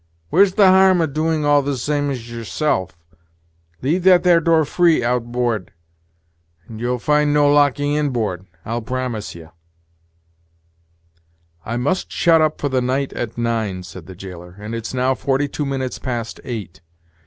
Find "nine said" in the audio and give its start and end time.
13.37-14.07